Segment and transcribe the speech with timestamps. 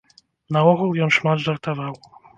[0.55, 1.93] Наогул ён шмат жартаваў.